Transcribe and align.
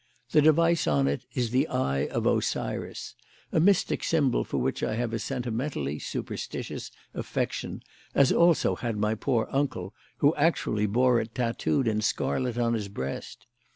The 0.31 0.41
device 0.41 0.87
on 0.87 1.07
it 1.07 1.27
is 1.35 1.51
the 1.51 1.67
Eye 1.67 2.07
of 2.07 2.25
Osiris, 2.25 3.13
a 3.51 3.59
mystic 3.59 4.03
symbol 4.03 4.43
for 4.43 4.57
which 4.57 4.81
I 4.81 4.95
have 4.95 5.13
a 5.13 5.19
sentimentally 5.19 5.99
superstitious 5.99 6.89
affection, 7.13 7.83
as 8.15 8.31
also 8.31 8.73
had 8.75 8.97
my 8.97 9.13
poor 9.13 9.47
uncle, 9.51 9.93
who 10.17 10.33
actually 10.33 10.87
bore 10.87 11.21
it 11.21 11.35
tattooed 11.35 11.87
in 11.87 12.01
scarlet 12.01 12.57
on 12.57 12.73
his 12.73 12.87
breast. 12.87 13.45